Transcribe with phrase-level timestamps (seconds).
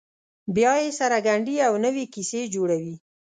[0.55, 2.95] بیا یې سره ګنډي او نوې کیسې جوړوي.